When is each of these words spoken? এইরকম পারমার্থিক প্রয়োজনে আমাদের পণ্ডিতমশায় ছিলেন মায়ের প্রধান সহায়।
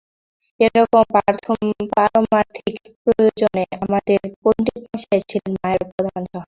এইরকম 0.59 1.03
পারমার্থিক 1.95 2.75
প্রয়োজনে 3.03 3.63
আমাদের 3.77 4.19
পণ্ডিতমশায় 4.41 5.23
ছিলেন 5.29 5.53
মায়ের 5.61 5.83
প্রধান 5.89 6.21
সহায়। 6.23 6.39